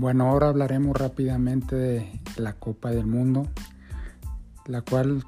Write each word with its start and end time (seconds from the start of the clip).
Bueno, 0.00 0.30
ahora 0.30 0.50
hablaremos 0.50 0.96
rápidamente 0.96 1.74
de 1.74 2.20
la 2.36 2.52
Copa 2.52 2.90
del 2.90 3.06
Mundo, 3.06 3.48
la 4.66 4.82
cual 4.82 5.24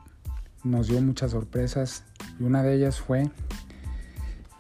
nos 0.63 0.87
dio 0.87 1.03
muchas 1.03 1.33
sorpresas 1.33 2.05
y 2.39 2.45
una 2.45 2.63
de 2.63 2.77
ellas 2.77 3.01
fue 3.01 3.29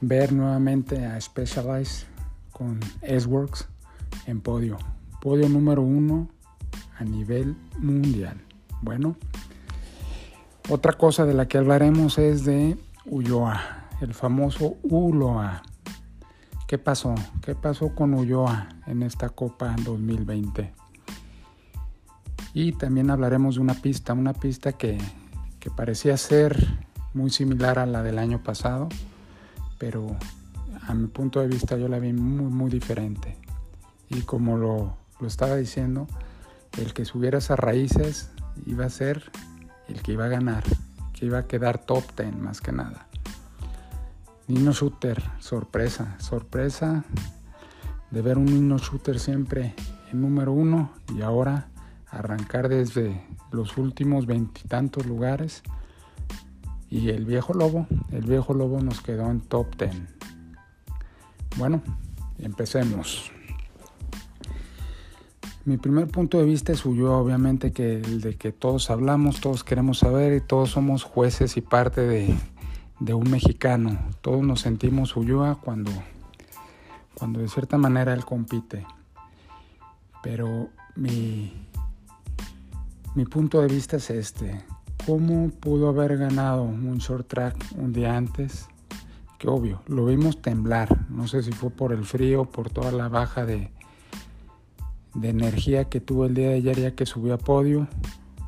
ver 0.00 0.32
nuevamente 0.32 1.06
a 1.06 1.20
Specialized 1.20 2.08
con 2.50 2.80
S-Works 3.02 3.68
en 4.26 4.40
podio, 4.40 4.78
podio 5.20 5.48
número 5.48 5.82
uno 5.82 6.28
a 6.98 7.04
nivel 7.04 7.54
mundial. 7.78 8.36
Bueno, 8.82 9.14
otra 10.68 10.94
cosa 10.94 11.24
de 11.24 11.34
la 11.34 11.46
que 11.46 11.56
hablaremos 11.56 12.18
es 12.18 12.44
de 12.44 12.76
Ulloa, 13.06 13.86
el 14.00 14.12
famoso 14.12 14.76
Uloa. 14.82 15.62
¿Qué 16.70 16.78
pasó? 16.78 17.16
¿Qué 17.42 17.56
pasó 17.56 17.96
con 17.96 18.14
Ulloa 18.14 18.68
en 18.86 19.02
esta 19.02 19.28
Copa 19.28 19.74
2020? 19.82 20.72
Y 22.54 22.70
también 22.74 23.10
hablaremos 23.10 23.56
de 23.56 23.60
una 23.60 23.74
pista, 23.74 24.12
una 24.12 24.34
pista 24.34 24.70
que, 24.74 24.96
parecía 25.74 26.16
ser 26.16 26.64
muy 27.12 27.30
similar 27.30 27.80
a 27.80 27.86
la 27.86 28.04
del 28.04 28.20
año 28.20 28.44
pasado, 28.44 28.88
pero 29.78 30.16
a 30.86 30.94
mi 30.94 31.08
punto 31.08 31.40
de 31.40 31.48
vista 31.48 31.76
yo 31.76 31.88
la 31.88 31.98
vi 31.98 32.12
muy, 32.12 32.52
muy 32.52 32.70
diferente. 32.70 33.36
Y 34.08 34.20
como 34.20 34.56
lo, 34.56 34.96
estaba 35.26 35.56
diciendo, 35.56 36.06
el 36.78 36.94
que 36.94 37.04
subiera 37.04 37.38
esas 37.38 37.58
raíces 37.58 38.30
iba 38.64 38.84
a 38.84 38.90
ser 38.90 39.32
el 39.88 40.02
que 40.02 40.12
iba 40.12 40.26
a 40.26 40.28
ganar, 40.28 40.62
que 41.14 41.26
iba 41.26 41.38
a 41.38 41.46
quedar 41.48 41.84
top 41.84 42.04
10 42.16 42.36
más 42.36 42.60
que 42.60 42.70
nada. 42.70 43.09
Nino 44.50 44.72
Shooter, 44.72 45.22
sorpresa, 45.38 46.16
sorpresa 46.18 47.04
de 48.10 48.20
ver 48.20 48.36
un 48.36 48.46
Nino 48.46 48.78
Shooter 48.78 49.20
siempre 49.20 49.74
en 50.10 50.20
número 50.20 50.52
uno 50.52 50.90
y 51.14 51.22
ahora 51.22 51.68
arrancar 52.08 52.68
desde 52.68 53.24
los 53.52 53.76
últimos 53.76 54.26
veintitantos 54.26 55.06
lugares. 55.06 55.62
Y 56.88 57.10
el 57.10 57.24
viejo 57.24 57.54
lobo, 57.54 57.86
el 58.10 58.22
viejo 58.22 58.52
lobo 58.52 58.80
nos 58.80 59.00
quedó 59.00 59.30
en 59.30 59.40
top 59.40 59.76
10. 59.78 59.92
Bueno, 61.56 61.80
empecemos. 62.38 63.30
Mi 65.64 65.76
primer 65.76 66.08
punto 66.08 66.38
de 66.38 66.44
vista 66.44 66.72
es 66.72 66.80
suyo, 66.80 67.16
obviamente, 67.16 67.72
que 67.72 68.00
el 68.00 68.20
de 68.20 68.34
que 68.34 68.50
todos 68.50 68.90
hablamos, 68.90 69.40
todos 69.40 69.62
queremos 69.62 69.98
saber 69.98 70.32
y 70.32 70.40
todos 70.40 70.70
somos 70.70 71.04
jueces 71.04 71.56
y 71.56 71.60
parte 71.60 72.00
de, 72.00 72.34
de 73.00 73.14
un 73.14 73.28
mexicano. 73.30 73.98
Todos 74.20 74.42
nos 74.42 74.60
sentimos 74.60 75.16
Ulloa 75.16 75.58
cuando, 75.60 75.90
cuando 77.14 77.40
de 77.40 77.48
cierta 77.48 77.78
manera 77.78 78.12
él 78.12 78.24
compite. 78.24 78.86
Pero 80.22 80.68
mi, 80.94 81.52
mi 83.14 83.24
punto 83.24 83.60
de 83.62 83.68
vista 83.68 83.96
es 83.96 84.10
este. 84.10 84.62
¿Cómo 85.06 85.48
pudo 85.48 85.88
haber 85.88 86.18
ganado 86.18 86.62
un 86.62 86.98
short 86.98 87.26
track 87.26 87.56
un 87.76 87.92
día 87.92 88.16
antes? 88.16 88.68
Que 89.38 89.48
obvio, 89.48 89.80
lo 89.86 90.04
vimos 90.04 90.42
temblar. 90.42 91.06
No 91.08 91.26
sé 91.26 91.42
si 91.42 91.52
fue 91.52 91.70
por 91.70 91.94
el 91.94 92.04
frío, 92.04 92.44
por 92.44 92.68
toda 92.68 92.92
la 92.92 93.08
baja 93.08 93.46
de, 93.46 93.70
de 95.14 95.28
energía 95.30 95.88
que 95.88 96.00
tuvo 96.00 96.26
el 96.26 96.34
día 96.34 96.50
de 96.50 96.56
ayer 96.56 96.78
ya 96.78 96.90
que 96.90 97.06
subió 97.06 97.32
a 97.32 97.38
podio. 97.38 97.88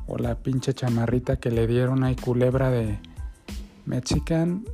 O 0.05 0.17
la 0.17 0.35
pinche 0.35 0.73
chamarrita 0.73 1.37
que 1.37 1.49
le 1.49 1.65
dieron 1.65 2.03
ahí 2.03 2.15
culebra 2.15 2.69
de, 2.69 2.99
Mexican, 3.85 4.65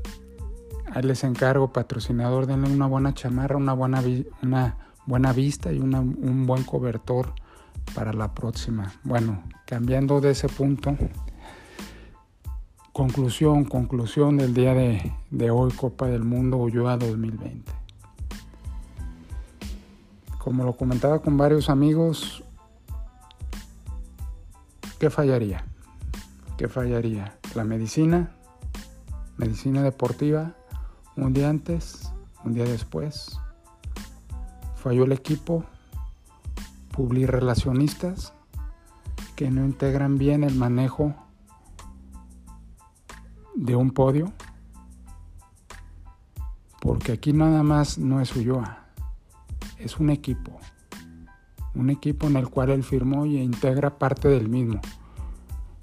ahí 0.94 1.04
les 1.04 1.24
encargo, 1.24 1.74
patrocinador, 1.74 2.46
denle 2.46 2.70
una 2.72 2.88
buena 2.88 3.14
chamarra, 3.14 3.58
una 3.58 3.74
buena, 3.74 4.04
una 4.42 4.78
buena 5.06 5.34
vista 5.34 5.72
y 5.72 5.80
un 5.80 6.46
buen 6.46 6.64
cobertor 6.64 7.34
para 7.94 8.14
la 8.14 8.34
próxima. 8.34 8.94
Bueno, 9.04 9.44
cambiando 9.66 10.22
de 10.22 10.32
ese 10.32 10.48
punto, 10.48 10.96
conclusión, 12.94 13.66
conclusión 13.66 14.38
del 14.38 14.54
día 14.54 14.74
de, 14.74 15.14
de 15.32 15.52
hoy, 15.52 15.72
Copa 15.72 16.08
del 16.08 16.24
Mundo 16.24 16.58
Ulloa 16.58 16.98
2020. 16.98 17.72
Como 20.38 20.64
lo 20.64 20.74
comentaba 20.74 21.20
con 21.20 21.38
varios 21.38 21.70
amigos, 21.70 22.44
¿qué 25.00 25.10
fallaría? 25.10 25.66
¿Qué 26.58 26.68
fallaría? 26.68 27.38
¿La 27.56 27.64
medicina? 27.64 28.36
Medicina 29.40 29.82
deportiva, 29.82 30.54
un 31.16 31.34
día 31.34 31.50
antes, 31.50 32.12
un 32.44 32.54
día 32.54 32.66
después. 32.66 33.40
Falló 34.76 35.06
el 35.06 35.14
equipo, 35.14 35.66
relacionistas 37.26 38.34
que 39.38 39.50
no 39.50 39.64
integran 39.64 40.18
bien 40.18 40.44
el 40.44 40.56
manejo 40.56 41.16
de 43.56 43.78
un 43.78 43.92
podio, 43.92 44.34
porque 46.82 47.14
aquí 47.14 47.32
nada 47.32 47.64
más 47.64 47.98
no 47.98 48.20
es 48.20 48.36
Ulloa, 48.36 48.88
es 49.78 49.98
un 49.98 50.10
equipo, 50.10 50.60
un 51.74 51.90
equipo 51.90 52.28
en 52.28 52.36
el 52.36 52.50
cual 52.50 52.72
él 52.72 52.84
firmó 52.84 53.26
y 53.26 53.38
integra 53.38 53.98
parte 53.98 54.28
del 54.28 54.50
mismo. 54.50 54.82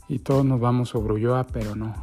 Y 0.08 0.18
todos 0.18 0.44
nos 0.44 0.60
vamos 0.60 0.90
sobre 0.90 1.14
Ulloa, 1.14 1.46
pero 1.46 1.74
no, 1.74 1.94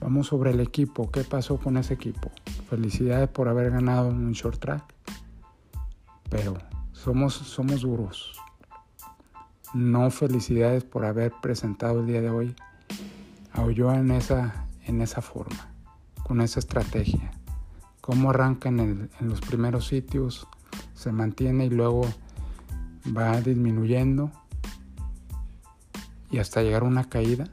Vamos 0.00 0.28
sobre 0.28 0.50
el 0.50 0.60
equipo. 0.60 1.10
¿Qué 1.10 1.24
pasó 1.24 1.58
con 1.58 1.76
ese 1.76 1.94
equipo? 1.94 2.30
Felicidades 2.68 3.28
por 3.28 3.48
haber 3.48 3.70
ganado 3.70 4.08
un 4.08 4.32
short 4.32 4.60
track. 4.60 4.94
Pero 6.28 6.56
somos, 6.92 7.34
somos 7.34 7.80
duros. 7.80 8.38
No 9.74 10.10
felicidades 10.10 10.84
por 10.84 11.04
haber 11.04 11.32
presentado 11.42 12.00
el 12.00 12.06
día 12.06 12.20
de 12.20 12.30
hoy 12.30 12.54
a 13.52 13.62
Ulloa 13.62 13.98
en 13.98 14.10
esa, 14.10 14.66
en 14.86 15.00
esa 15.00 15.22
forma, 15.22 15.68
con 16.22 16.40
esa 16.40 16.60
estrategia. 16.60 17.30
Cómo 18.00 18.30
arranca 18.30 18.68
en, 18.68 19.10
en 19.20 19.28
los 19.28 19.40
primeros 19.40 19.86
sitios, 19.86 20.46
se 20.94 21.12
mantiene 21.12 21.66
y 21.66 21.70
luego 21.70 22.02
va 23.16 23.40
disminuyendo 23.40 24.30
y 26.30 26.38
hasta 26.38 26.62
llegar 26.62 26.82
a 26.82 26.86
una 26.86 27.08
caída 27.08 27.44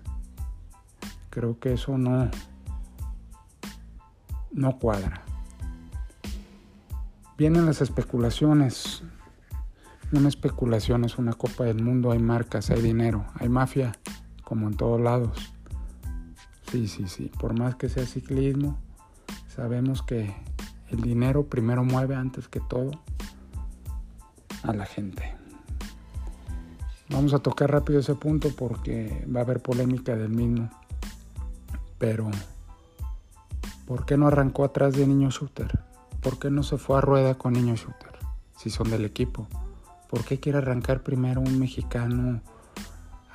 Creo 1.37 1.59
que 1.59 1.73
eso 1.73 1.99
no, 1.99 2.31
no 4.51 4.79
cuadra. 4.79 5.21
Vienen 7.37 7.67
las 7.67 7.79
especulaciones. 7.79 9.03
Una 10.11 10.29
especulación 10.29 11.05
es 11.05 11.19
una 11.19 11.33
copa 11.33 11.65
del 11.65 11.83
mundo, 11.83 12.11
hay 12.11 12.17
marcas, 12.17 12.71
hay 12.71 12.81
dinero, 12.81 13.27
hay 13.35 13.49
mafia, 13.49 13.91
como 14.43 14.67
en 14.67 14.77
todos 14.77 14.99
lados. 14.99 15.53
Sí, 16.71 16.87
sí, 16.87 17.07
sí. 17.07 17.31
Por 17.39 17.55
más 17.55 17.75
que 17.75 17.87
sea 17.87 18.07
ciclismo, 18.07 18.79
sabemos 19.47 20.01
que 20.01 20.33
el 20.89 21.01
dinero 21.01 21.45
primero 21.45 21.83
mueve 21.83 22.15
antes 22.15 22.47
que 22.47 22.61
todo 22.61 22.89
a 24.63 24.73
la 24.73 24.87
gente. 24.87 25.35
Vamos 27.11 27.35
a 27.35 27.37
tocar 27.37 27.71
rápido 27.71 27.99
ese 27.99 28.15
punto 28.15 28.49
porque 28.57 29.23
va 29.31 29.41
a 29.41 29.43
haber 29.43 29.61
polémica 29.61 30.15
del 30.15 30.29
mismo. 30.29 30.71
Pero, 31.97 32.29
¿por 33.87 34.05
qué 34.05 34.17
no 34.17 34.27
arrancó 34.27 34.63
atrás 34.63 34.93
de 34.93 35.07
Niño 35.07 35.29
Shooter? 35.29 35.79
¿Por 36.21 36.39
qué 36.39 36.51
no 36.51 36.63
se 36.63 36.77
fue 36.77 36.97
a 36.97 37.01
rueda 37.01 37.35
con 37.35 37.53
Niño 37.53 37.75
Shooter? 37.75 38.17
Si 38.57 38.69
son 38.69 38.89
del 38.89 39.05
equipo. 39.05 39.47
¿Por 40.09 40.23
qué 40.23 40.39
quiere 40.39 40.59
arrancar 40.59 41.03
primero 41.03 41.41
un 41.41 41.59
mexicano 41.59 42.41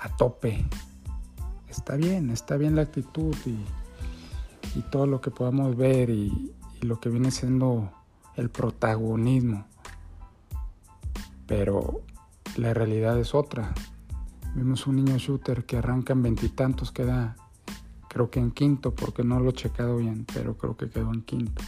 a 0.01 0.17
tope? 0.17 0.65
Está 1.69 1.97
bien, 1.97 2.31
está 2.31 2.57
bien 2.57 2.77
la 2.77 2.83
actitud 2.83 3.35
y, 3.47 3.59
todo 4.91 5.07
lo 5.07 5.21
que 5.21 5.31
podamos 5.31 5.77
ver 5.77 6.09
y, 6.11 6.55
y 6.81 6.87
lo 6.87 6.99
que 6.99 7.09
viene 7.09 7.31
siendo 7.31 7.91
el 8.37 8.49
protagonismo. 8.49 9.67
Pero 11.47 12.03
la 12.57 12.73
realidad 12.75 13.19
es 13.19 13.35
otra. 13.35 13.75
Vimos 14.55 14.87
un 14.87 14.97
niño 14.97 15.17
shooter 15.19 15.65
que 15.65 15.79
arranca 15.79 16.13
en 16.13 16.23
veintitantos, 16.23 16.93
queda 16.93 17.37
creo 18.13 18.29
que 18.29 18.41
en 18.41 18.51
quinto, 18.51 18.95
porque 18.95 19.25
no 19.25 19.41
lo 19.41 19.51
he 19.51 19.53
checado 19.55 19.97
bien, 19.97 20.27
pero 20.35 20.59
creo 20.59 20.77
que 20.77 20.91
quedó 20.91 21.15
en 21.15 21.23
quinto. 21.23 21.63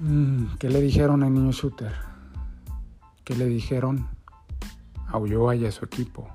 Mm, 0.00 0.56
¿Qué 0.58 0.68
le 0.68 0.82
dijeron 0.82 1.22
al 1.22 1.32
niño 1.32 1.50
shooter? 1.50 1.94
¿Qué 3.24 3.34
le 3.34 3.46
dijeron 3.46 4.06
a 5.08 5.16
Ulloa 5.16 5.56
y 5.56 5.64
a 5.64 5.72
su 5.72 5.86
equipo? 5.86 6.28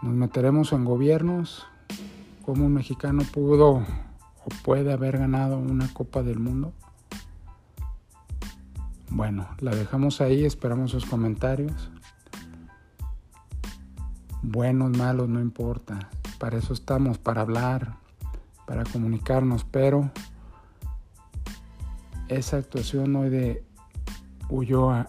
Nos 0.00 0.14
meteremos 0.14 0.72
en 0.72 0.86
gobiernos. 0.86 1.66
¿Cómo 2.46 2.64
un 2.64 2.72
mexicano 2.72 3.24
pudo 3.30 3.82
o 3.82 4.48
puede 4.64 4.90
haber 4.90 5.18
ganado 5.18 5.58
una 5.58 5.92
Copa 5.92 6.22
del 6.22 6.38
Mundo? 6.38 6.72
Bueno, 9.10 9.48
la 9.60 9.74
dejamos 9.74 10.22
ahí, 10.22 10.46
esperamos 10.46 10.92
sus 10.92 11.04
comentarios 11.04 11.90
buenos, 14.50 14.96
malos, 14.96 15.28
no 15.28 15.40
importa. 15.40 16.10
Para 16.38 16.58
eso 16.58 16.72
estamos, 16.72 17.18
para 17.18 17.42
hablar, 17.42 17.96
para 18.66 18.84
comunicarnos, 18.84 19.64
pero 19.64 20.10
esa 22.28 22.58
actuación 22.58 23.16
hoy 23.16 23.30
de 23.30 23.64
Ulloa 24.48 25.08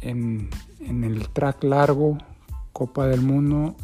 en, 0.00 0.50
en 0.80 1.04
el 1.04 1.28
track 1.28 1.64
largo, 1.64 2.18
Copa 2.72 3.06
del 3.06 3.22
Mundo, 3.22 3.76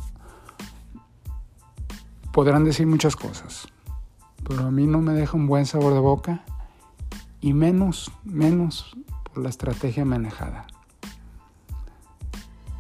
podrán 2.32 2.64
decir 2.64 2.86
muchas 2.86 3.16
cosas, 3.16 3.68
pero 4.46 4.64
a 4.64 4.70
mí 4.70 4.86
no 4.86 5.00
me 5.00 5.12
deja 5.12 5.36
un 5.36 5.46
buen 5.46 5.66
sabor 5.66 5.94
de 5.94 6.00
boca 6.00 6.44
y 7.40 7.52
menos, 7.52 8.10
menos 8.24 8.96
por 9.24 9.42
la 9.42 9.48
estrategia 9.48 10.04
manejada. 10.04 10.66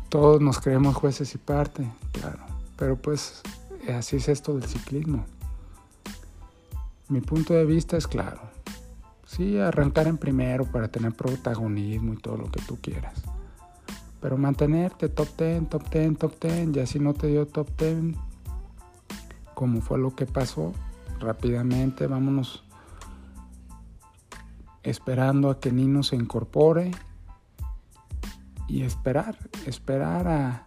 Todos 0.08 0.40
nos 0.40 0.58
creemos 0.60 0.96
jueces 0.96 1.34
y 1.34 1.38
parte, 1.38 1.86
claro, 2.12 2.38
pero 2.76 2.96
pues 2.96 3.42
así 3.94 4.16
es 4.16 4.28
esto 4.28 4.54
del 4.54 4.68
ciclismo. 4.68 5.26
Mi 7.08 7.20
punto 7.20 7.52
de 7.54 7.64
vista 7.66 7.96
es 7.96 8.06
claro. 8.06 8.40
Sí, 9.26 9.58
arrancar 9.58 10.06
en 10.06 10.16
primero 10.16 10.64
para 10.64 10.88
tener 10.88 11.12
protagonismo 11.12 12.14
y 12.14 12.16
todo 12.16 12.38
lo 12.38 12.50
que 12.50 12.62
tú 12.62 12.78
quieras. 12.80 13.22
Pero 14.20 14.38
mantenerte 14.38 15.10
top 15.10 15.28
10, 15.36 15.68
top 15.68 15.90
10, 15.90 16.18
top 16.18 16.40
10, 16.40 16.72
ya 16.72 16.86
si 16.86 16.98
no 16.98 17.12
te 17.12 17.26
dio 17.26 17.46
top 17.46 17.68
10, 17.78 18.16
como 19.54 19.82
fue 19.82 19.98
lo 19.98 20.14
que 20.14 20.24
pasó, 20.24 20.72
rápidamente 21.20 22.06
vámonos 22.06 22.64
esperando 24.82 25.50
a 25.50 25.60
que 25.60 25.70
Nino 25.70 26.02
se 26.02 26.16
incorpore 26.16 26.92
y 28.68 28.82
esperar, 28.82 29.36
esperar 29.66 30.28
a, 30.28 30.66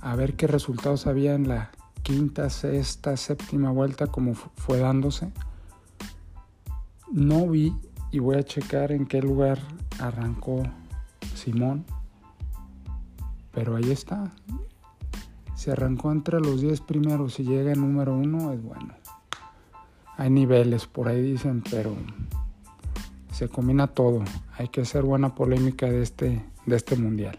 a 0.00 0.16
ver 0.16 0.36
qué 0.36 0.46
resultados 0.46 1.06
había 1.06 1.34
en 1.34 1.48
la 1.48 1.70
quinta, 2.02 2.50
sexta, 2.50 3.16
séptima 3.16 3.70
vuelta 3.70 4.06
como 4.06 4.34
fue 4.34 4.78
dándose. 4.78 5.32
No 7.10 7.48
vi 7.48 7.74
y 8.10 8.18
voy 8.18 8.36
a 8.36 8.42
checar 8.42 8.92
en 8.92 9.06
qué 9.06 9.22
lugar 9.22 9.58
arrancó 9.98 10.62
Simón, 11.34 11.84
pero 13.52 13.76
ahí 13.76 13.90
está. 13.90 14.30
Si 15.54 15.70
arrancó 15.70 16.10
entre 16.10 16.40
los 16.40 16.60
10 16.60 16.80
primeros 16.80 17.38
y 17.38 17.44
llega 17.44 17.72
en 17.72 17.80
número 17.80 18.16
1, 18.16 18.52
es 18.52 18.62
bueno. 18.62 18.94
Hay 20.16 20.28
niveles, 20.28 20.86
por 20.86 21.08
ahí 21.08 21.22
dicen, 21.22 21.62
pero 21.70 21.94
se 23.42 23.48
combina 23.48 23.88
todo. 23.88 24.22
Hay 24.56 24.68
que 24.68 24.82
hacer 24.82 25.02
buena 25.02 25.34
polémica 25.34 25.86
de 25.86 26.00
este, 26.00 26.44
de 26.64 26.76
este 26.76 26.94
mundial. 26.94 27.36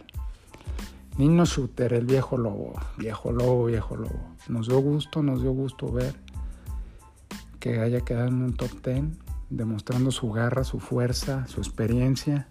Nino 1.18 1.46
Shooter, 1.46 1.94
el 1.94 2.06
viejo 2.06 2.38
lobo, 2.38 2.74
viejo 2.98 3.32
lobo, 3.32 3.68
viejo 3.68 3.96
lobo. 3.96 4.20
Nos 4.50 4.68
dio 4.68 4.80
gusto, 4.80 5.24
nos 5.24 5.42
dio 5.42 5.54
gusto 5.54 5.90
ver 5.94 6.14
que 7.62 7.80
haya 7.80 8.02
quedado 8.02 8.28
en 8.28 8.42
un 8.42 8.54
top 8.54 8.86
10, 8.86 9.06
demostrando 9.50 10.12
su 10.12 10.30
garra, 10.30 10.66
su 10.66 10.82
fuerza, 10.82 11.48
su 11.48 11.62
experiencia. 11.62 12.50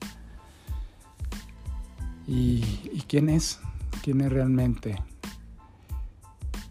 ¿Y, 2.27 2.63
quién 3.07 3.29
es? 3.29 3.61
¿Quién 4.03 4.23
es 4.23 4.33
realmente? 4.33 4.97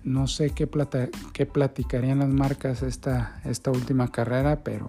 No 0.03 0.25
sé 0.25 0.49
qué, 0.49 0.65
plata, 0.65 1.09
qué 1.31 1.45
platicarían 1.45 2.17
las 2.17 2.29
marcas 2.29 2.81
esta, 2.81 3.39
esta 3.45 3.69
última 3.69 4.07
carrera, 4.07 4.63
pero 4.63 4.87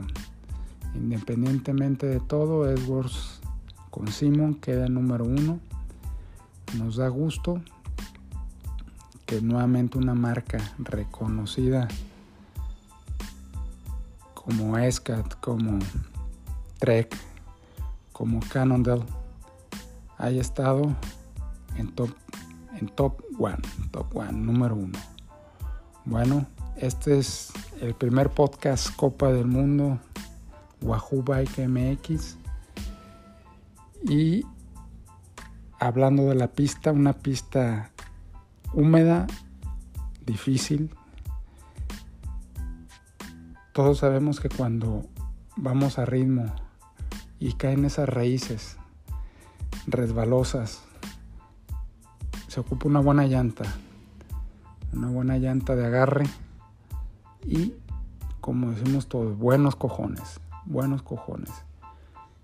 independientemente 0.94 2.06
de 2.06 2.20
todo, 2.20 2.68
Edwards 2.68 3.40
con 3.90 4.08
Simon 4.08 4.54
queda 4.54 4.88
número 4.88 5.24
uno 5.24 5.60
nos 6.78 6.96
da 6.96 7.08
gusto 7.08 7.60
que 9.26 9.40
nuevamente 9.40 9.98
una 9.98 10.14
marca 10.14 10.58
reconocida 10.78 11.88
como 14.34 14.76
ESCAT, 14.78 15.38
como 15.40 15.78
Trek, 16.78 17.16
como 18.12 18.40
Cannondale 18.40 19.04
haya 20.18 20.40
estado 20.40 20.94
en 21.76 21.88
top 21.92 22.10
en 22.80 22.88
top 22.88 23.20
one, 23.38 23.58
top 23.90 24.16
one, 24.16 24.32
número 24.32 24.74
uno. 24.74 24.98
Bueno, 26.04 26.46
este 26.76 27.18
es 27.18 27.52
el 27.80 27.94
primer 27.94 28.30
podcast 28.30 28.94
Copa 28.96 29.32
del 29.32 29.46
Mundo 29.46 30.00
Wahoo 30.82 31.22
Bike 31.22 31.66
MX 31.68 32.36
y 34.04 34.44
hablando 35.78 36.24
de 36.24 36.34
la 36.34 36.48
pista, 36.48 36.92
una 36.92 37.12
pista 37.12 37.90
húmeda, 38.72 39.26
difícil. 40.24 40.94
Todos 43.72 43.98
sabemos 43.98 44.40
que 44.40 44.48
cuando 44.48 45.06
vamos 45.56 45.98
a 45.98 46.04
ritmo 46.04 46.52
y 47.38 47.54
caen 47.54 47.84
esas 47.84 48.08
raíces 48.08 48.76
resbalosas, 49.86 50.82
se 52.48 52.60
ocupa 52.60 52.86
una 52.86 53.00
buena 53.00 53.26
llanta, 53.26 53.64
una 54.92 55.08
buena 55.08 55.38
llanta 55.38 55.74
de 55.74 55.86
agarre 55.86 56.26
y, 57.44 57.74
como 58.40 58.70
decimos 58.70 59.08
todos, 59.08 59.38
buenos 59.38 59.74
cojones, 59.74 60.38
buenos 60.72 61.02
cojones. 61.02 61.50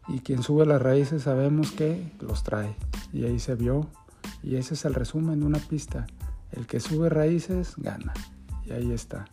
Y 0.07 0.21
quien 0.21 0.43
sube 0.43 0.65
las 0.65 0.81
raíces 0.81 1.23
sabemos 1.23 1.73
que 1.73 2.13
los 2.21 2.43
trae. 2.43 2.75
Y 3.13 3.25
ahí 3.25 3.39
se 3.39 3.55
vio. 3.55 3.89
Y 4.43 4.57
ese 4.57 4.75
es 4.75 4.85
el 4.85 4.95
resumen 4.95 5.41
de 5.41 5.47
una 5.47 5.59
pista. 5.59 6.07
El 6.53 6.67
que 6.67 6.81
sube 6.81 7.09
raíces 7.09 7.75
gana. 7.77 8.15
Y 8.65 8.73
ahí 8.73 8.93
está. 8.93 9.27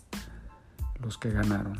Los 1.01 1.17
que 1.17 1.29
ganaron. 1.29 1.79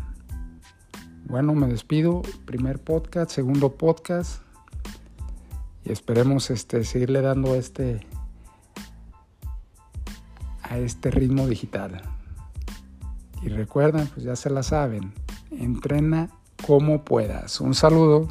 Bueno, 1.26 1.54
me 1.56 1.68
despido. 1.68 2.22
Primer 2.46 2.82
podcast, 2.82 3.32
segundo 3.32 3.76
podcast. 3.76 4.42
Y 5.84 5.92
esperemos 5.92 6.50
este, 6.50 6.84
seguirle 6.84 7.22
dando 7.22 7.56
este, 7.56 8.08
a 10.64 10.78
este 10.78 11.12
ritmo 11.12 11.48
digital. 11.48 12.02
Y 13.42 13.50
recuerden, 13.50 14.08
pues 14.08 14.26
ya 14.26 14.36
se 14.36 14.50
la 14.50 14.64
saben. 14.64 15.14
Entrena 15.52 16.30
como 16.66 17.04
puedas. 17.04 17.62
Un 17.62 17.76
saludo. 17.76 18.28